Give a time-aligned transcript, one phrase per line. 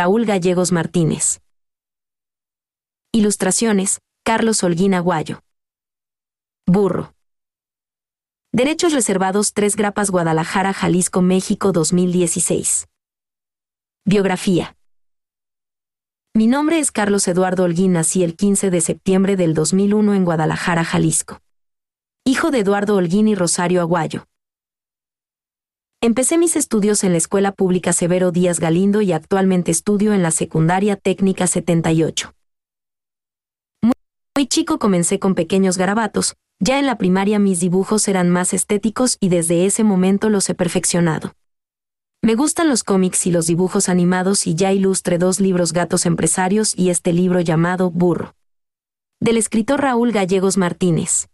[0.00, 1.42] Raúl Gallegos Martínez.
[3.12, 5.40] Ilustraciones, Carlos Holguín Aguayo.
[6.66, 7.12] Burro.
[8.50, 12.86] Derechos reservados 3 Grapas Guadalajara, Jalisco, México 2016.
[14.06, 14.74] Biografía.
[16.34, 20.82] Mi nombre es Carlos Eduardo Holguín, nací el 15 de septiembre del 2001 en Guadalajara,
[20.82, 21.40] Jalisco.
[22.24, 24.24] Hijo de Eduardo Holguín y Rosario Aguayo.
[26.02, 30.30] Empecé mis estudios en la Escuela Pública Severo Díaz Galindo y actualmente estudio en la
[30.30, 32.32] Secundaria Técnica 78.
[33.82, 39.18] Muy, chico comencé con pequeños garabatos, ya en la primaria mis dibujos eran más estéticos
[39.20, 41.34] y desde ese momento los he perfeccionado.
[42.22, 46.72] Me gustan los cómics y los dibujos animados y ya ilustré dos libros Gatos Empresarios
[46.78, 48.34] y este libro llamado Burro.
[49.20, 51.28] Del escritor Raúl Gallegos Martínez.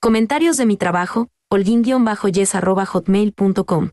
[0.00, 3.90] Comentarios de mi trabajo, holguín-yes.hotmail.com.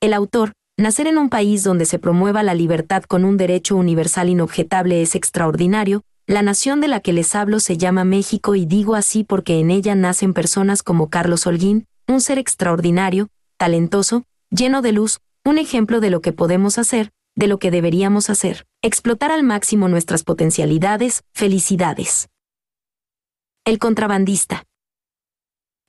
[0.00, 4.28] El autor, nacer en un país donde se promueva la libertad con un derecho universal
[4.28, 8.94] inobjetable es extraordinario, la nación de la que les hablo se llama México y digo
[8.94, 14.92] así porque en ella nacen personas como Carlos Holguín, un ser extraordinario, talentoso, lleno de
[14.92, 19.44] luz, un ejemplo de lo que podemos hacer, de lo que deberíamos hacer, explotar al
[19.44, 22.28] máximo nuestras potencialidades, felicidades.
[23.64, 24.64] El contrabandista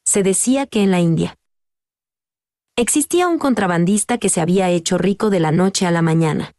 [0.10, 1.38] se decía que en la India
[2.76, 6.54] existía un contrabandista que se había hecho rico de la noche a la mañana,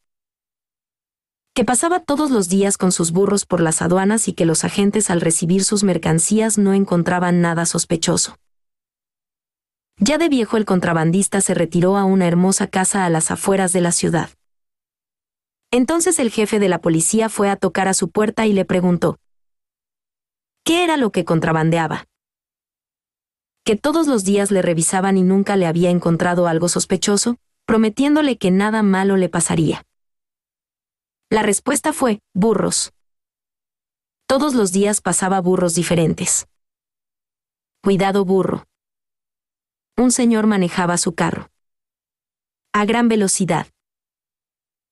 [1.53, 5.11] que pasaba todos los días con sus burros por las aduanas y que los agentes
[5.11, 8.37] al recibir sus mercancías no encontraban nada sospechoso.
[9.97, 13.81] Ya de viejo el contrabandista se retiró a una hermosa casa a las afueras de
[13.81, 14.31] la ciudad.
[15.73, 19.19] Entonces el jefe de la policía fue a tocar a su puerta y le preguntó,
[20.63, 22.07] ¿qué era lo que contrabandeaba?
[23.65, 27.37] Que todos los días le revisaban y nunca le había encontrado algo sospechoso,
[27.67, 29.85] prometiéndole que nada malo le pasaría.
[31.31, 32.93] La respuesta fue, burros.
[34.27, 36.47] Todos los días pasaba burros diferentes.
[37.83, 38.67] Cuidado burro.
[39.97, 41.51] Un señor manejaba su carro.
[42.73, 43.67] A gran velocidad.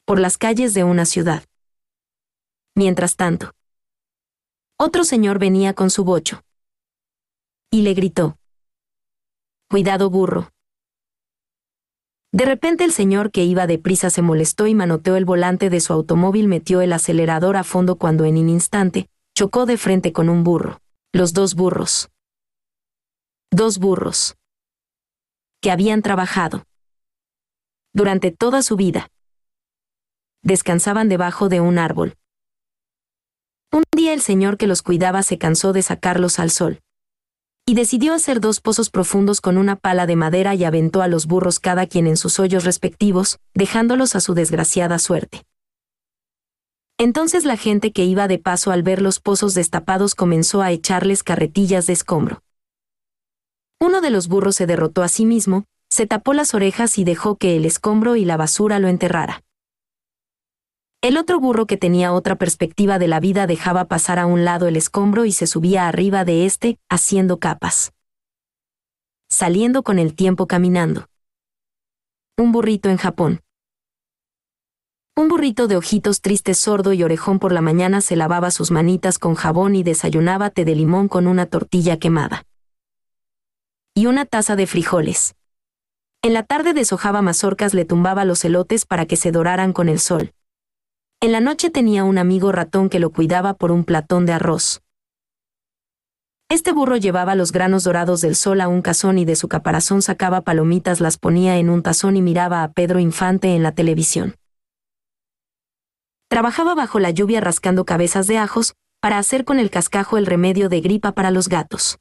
[0.04, 1.44] Por las calles de una ciudad.
[2.74, 3.52] Mientras tanto.
[4.76, 6.42] Otro señor venía con su bocho.
[7.70, 8.38] Y le gritó.
[9.70, 10.48] Cuidado burro.
[12.32, 15.92] De repente el señor que iba deprisa se molestó y manoteó el volante de su
[15.92, 20.42] automóvil, metió el acelerador a fondo cuando en un instante chocó de frente con un
[20.42, 20.80] burro.
[21.12, 22.08] Los dos burros.
[23.50, 24.36] Dos burros.
[25.60, 26.64] Que habían trabajado.
[27.92, 29.10] Durante toda su vida.
[30.42, 32.16] Descansaban debajo de un árbol.
[33.70, 36.80] Un día el señor que los cuidaba se cansó de sacarlos al sol
[37.68, 41.26] y decidió hacer dos pozos profundos con una pala de madera y aventó a los
[41.26, 45.44] burros cada quien en sus hoyos respectivos, dejándolos a su desgraciada suerte.
[46.96, 51.22] Entonces la gente que iba de paso al ver los pozos destapados comenzó a echarles
[51.22, 52.42] carretillas de escombro.
[53.78, 57.36] Uno de los burros se derrotó a sí mismo, se tapó las orejas y dejó
[57.36, 59.42] que el escombro y la basura lo enterrara.
[61.00, 64.66] El otro burro que tenía otra perspectiva de la vida dejaba pasar a un lado
[64.66, 67.92] el escombro y se subía arriba de éste, haciendo capas.
[69.30, 71.06] Saliendo con el tiempo caminando.
[72.36, 73.40] Un burrito en Japón.
[75.14, 79.20] Un burrito de ojitos tristes, sordo y orejón por la mañana se lavaba sus manitas
[79.20, 82.42] con jabón y desayunaba té de limón con una tortilla quemada.
[83.94, 85.36] Y una taza de frijoles.
[86.22, 90.00] En la tarde deshojaba mazorcas, le tumbaba los elotes para que se doraran con el
[90.00, 90.32] sol.
[91.20, 94.82] En la noche tenía un amigo ratón que lo cuidaba por un platón de arroz.
[96.48, 100.00] Este burro llevaba los granos dorados del sol a un cazón y de su caparazón
[100.00, 104.36] sacaba palomitas, las ponía en un tazón y miraba a Pedro Infante en la televisión.
[106.28, 110.68] Trabajaba bajo la lluvia rascando cabezas de ajos, para hacer con el cascajo el remedio
[110.68, 111.98] de gripa para los gatos.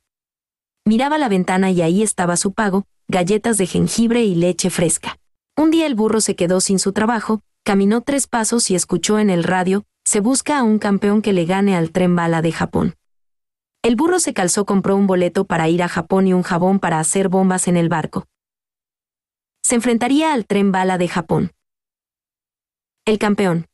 [0.85, 5.17] Miraba la ventana y ahí estaba su pago, galletas de jengibre y leche fresca.
[5.57, 9.29] Un día el burro se quedó sin su trabajo, caminó tres pasos y escuchó en
[9.29, 12.95] el radio, se busca a un campeón que le gane al tren bala de Japón.
[13.83, 17.01] El burro se calzó, compró un boleto para ir a Japón y un jabón para
[17.01, 18.25] hacer bombas en el barco.
[19.65, 21.51] Se enfrentaría al tren bala de Japón.
[23.03, 23.65] El campeón.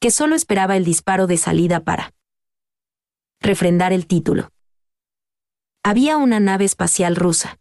[0.00, 2.14] Que solo esperaba el disparo de salida para
[3.42, 4.48] refrendar el título.
[5.82, 7.58] Había una nave espacial rusa.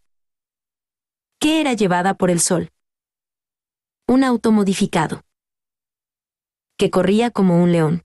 [1.38, 2.69] Que era llevada por el sol
[4.07, 5.21] un auto modificado.
[6.77, 8.03] Que corría como un león.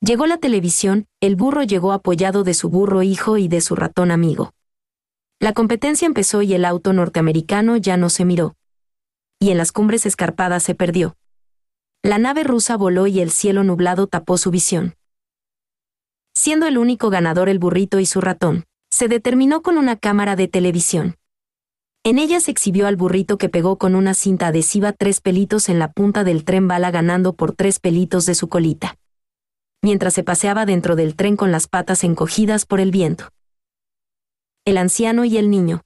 [0.00, 4.12] Llegó la televisión, el burro llegó apoyado de su burro hijo y de su ratón
[4.12, 4.52] amigo.
[5.40, 8.56] La competencia empezó y el auto norteamericano ya no se miró.
[9.38, 11.14] y en las cumbres escarpadas se perdió.
[12.02, 14.94] La nave rusa voló y el cielo nublado tapó su visión.
[16.34, 20.48] Siendo el único ganador el burrito y su ratón, se determinó con una cámara de
[20.48, 21.16] televisión.
[22.06, 25.80] En ella se exhibió al burrito que pegó con una cinta adhesiva tres pelitos en
[25.80, 28.96] la punta del tren bala ganando por tres pelitos de su colita.
[29.82, 33.30] Mientras se paseaba dentro del tren con las patas encogidas por el viento.
[34.64, 35.82] El anciano y el niño.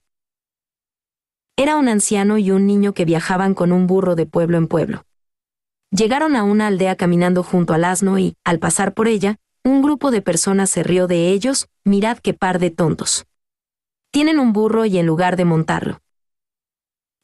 [1.57, 5.05] Era un anciano y un niño que viajaban con un burro de pueblo en pueblo.
[5.89, 10.11] Llegaron a una aldea caminando junto al asno y, al pasar por ella, un grupo
[10.11, 13.25] de personas se rió de ellos, mirad qué par de tontos.
[14.11, 15.99] Tienen un burro y en lugar de montarlo.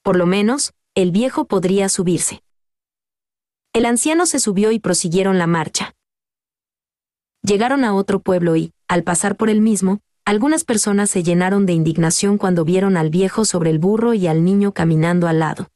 [0.08, 2.42] Por lo menos, el viejo podría subirse.
[3.74, 5.96] El anciano se subió y prosiguieron la marcha.
[7.44, 11.74] Llegaron a otro pueblo y, al pasar por el mismo, algunas personas se llenaron de
[11.74, 15.68] indignación cuando vieron al viejo sobre el burro y al niño caminando al lado.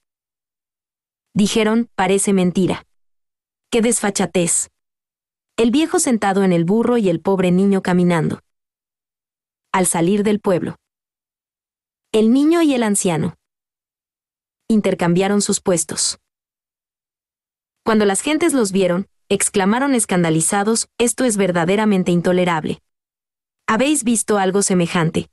[1.34, 2.86] Dijeron, parece mentira.
[3.70, 4.70] ¡Qué desfachatez!
[5.58, 8.40] El viejo sentado en el burro y el pobre niño caminando.
[9.74, 10.78] Al salir del pueblo.
[12.14, 13.36] El niño y el anciano
[14.72, 16.20] intercambiaron sus puestos.
[17.84, 22.82] Cuando las gentes los vieron, exclamaron escandalizados, esto es verdaderamente intolerable.
[23.68, 25.30] ¿Habéis visto algo semejante?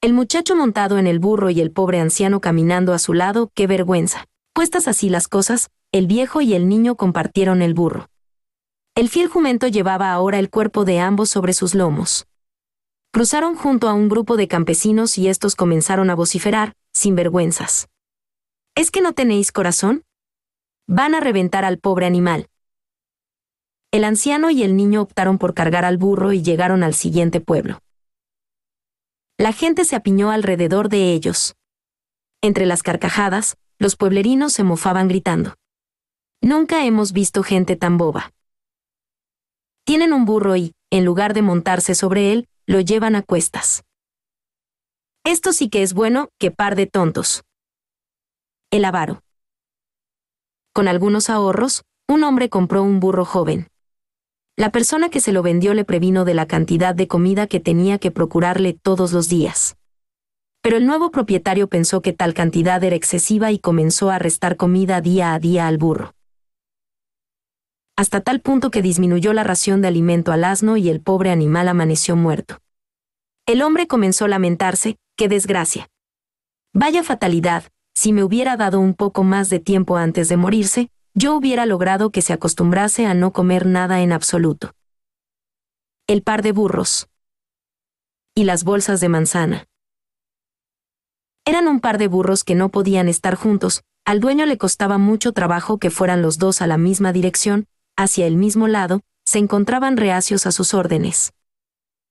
[0.00, 3.66] El muchacho montado en el burro y el pobre anciano caminando a su lado, qué
[3.66, 4.26] vergüenza.
[4.52, 8.08] Puestas así las cosas, el viejo y el niño compartieron el burro.
[8.94, 12.26] El fiel jumento llevaba ahora el cuerpo de ambos sobre sus lomos.
[13.12, 17.88] Cruzaron junto a un grupo de campesinos y estos comenzaron a vociferar, sin vergüenzas.
[18.74, 20.04] ¿Es que no tenéis corazón?
[20.88, 22.48] Van a reventar al pobre animal.
[23.92, 27.80] El anciano y el niño optaron por cargar al burro y llegaron al siguiente pueblo.
[29.38, 31.54] La gente se apiñó alrededor de ellos.
[32.42, 35.54] Entre las carcajadas, los pueblerinos se mofaban gritando.
[36.40, 38.32] Nunca hemos visto gente tan boba.
[39.84, 43.85] Tienen un burro y, en lugar de montarse sobre él, lo llevan a cuestas.
[45.26, 47.42] Esto sí que es bueno, que par de tontos.
[48.70, 49.24] El avaro.
[50.72, 53.66] Con algunos ahorros, un hombre compró un burro joven.
[54.54, 57.98] La persona que se lo vendió le previno de la cantidad de comida que tenía
[57.98, 59.76] que procurarle todos los días.
[60.62, 65.00] Pero el nuevo propietario pensó que tal cantidad era excesiva y comenzó a restar comida
[65.00, 66.14] día a día al burro.
[67.96, 71.66] Hasta tal punto que disminuyó la ración de alimento al asno y el pobre animal
[71.66, 72.58] amaneció muerto.
[73.44, 75.88] El hombre comenzó a lamentarse, qué desgracia.
[76.72, 77.64] Vaya fatalidad,
[77.94, 82.10] si me hubiera dado un poco más de tiempo antes de morirse, yo hubiera logrado
[82.10, 84.74] que se acostumbrase a no comer nada en absoluto.
[86.06, 87.08] El par de burros.
[88.34, 89.64] Y las bolsas de manzana.
[91.46, 95.32] Eran un par de burros que no podían estar juntos, al dueño le costaba mucho
[95.32, 97.66] trabajo que fueran los dos a la misma dirección,
[97.96, 101.32] hacia el mismo lado, se encontraban reacios a sus órdenes.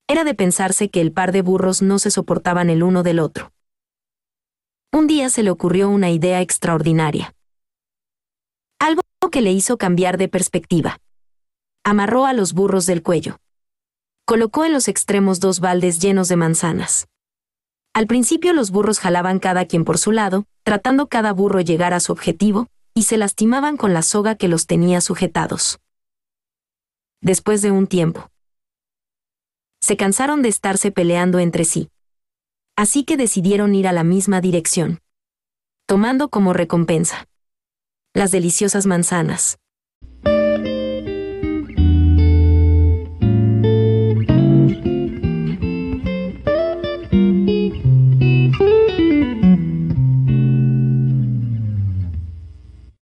[0.07, 3.51] Era de pensarse que el par de burros no se soportaban el uno del otro.
[4.93, 7.33] Un día se le ocurrió una idea extraordinaria.
[8.79, 10.99] Algo que le hizo cambiar de perspectiva.
[11.83, 13.37] Amarró a los burros del cuello.
[14.25, 17.07] Colocó en los extremos dos baldes llenos de manzanas.
[17.93, 21.99] Al principio los burros jalaban cada quien por su lado, tratando cada burro llegar a
[21.99, 25.79] su objetivo, y se lastimaban con la soga que los tenía sujetados.
[27.21, 28.29] Después de un tiempo,
[29.85, 31.91] se cansaron de estarse peleando entre sí.
[32.75, 34.99] Así que decidieron ir a la misma dirección.
[35.85, 37.27] Tomando como recompensa
[38.15, 39.59] las deliciosas manzanas.